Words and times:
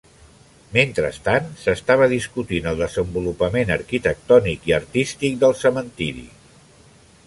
Mentrestant 0.77 1.49
s'estava 1.65 2.07
discutint 2.15 2.71
el 2.73 2.81
desenvolupament 2.85 3.75
arquitectònic 3.77 4.69
i 4.73 4.79
artístic 4.83 5.41
del 5.45 5.59
cementiri. 5.65 6.31